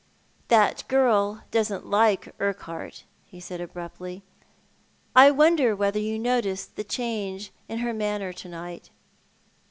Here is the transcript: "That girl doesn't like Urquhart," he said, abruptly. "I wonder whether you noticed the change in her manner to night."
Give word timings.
"That 0.47 0.83
girl 0.87 1.43
doesn't 1.51 1.85
like 1.85 2.33
Urquhart," 2.39 3.03
he 3.27 3.39
said, 3.39 3.61
abruptly. 3.61 4.23
"I 5.15 5.29
wonder 5.29 5.75
whether 5.75 5.99
you 5.99 6.17
noticed 6.17 6.75
the 6.75 6.83
change 6.83 7.51
in 7.69 7.77
her 7.85 7.93
manner 7.93 8.33
to 8.33 8.49
night." 8.49 8.89